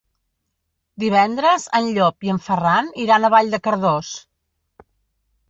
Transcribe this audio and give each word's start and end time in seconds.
Divendres 1.03 1.67
en 1.81 1.89
Llop 1.97 2.27
i 2.29 2.33
en 2.37 2.41
Ferran 2.47 2.91
iran 3.05 3.29
a 3.29 3.33
Vall 3.35 3.53
de 3.57 3.61
Cardós. 3.69 4.11